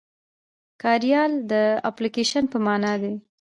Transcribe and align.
کاریال 0.81 1.31
د 1.51 1.53
اپليکيشن 1.89 2.43
په 2.51 2.57
مانا 2.65 2.93
دی. 3.01 3.13